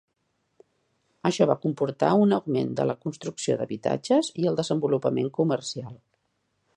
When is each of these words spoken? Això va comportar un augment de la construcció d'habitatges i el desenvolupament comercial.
Això 1.29 1.45
va 1.51 1.57
comportar 1.65 2.09
un 2.23 2.33
augment 2.37 2.73
de 2.79 2.87
la 2.93 2.97
construcció 3.05 3.57
d'habitatges 3.61 4.33
i 4.45 4.49
el 4.53 4.57
desenvolupament 4.61 5.33
comercial. 5.41 5.95